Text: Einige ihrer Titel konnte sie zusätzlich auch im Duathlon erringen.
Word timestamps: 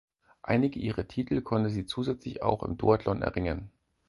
Einige 0.41 0.79
ihrer 0.79 1.07
Titel 1.07 1.41
konnte 1.41 1.69
sie 1.69 1.85
zusätzlich 1.85 2.41
auch 2.41 2.63
im 2.63 2.75
Duathlon 2.75 3.21
erringen. 3.21 3.69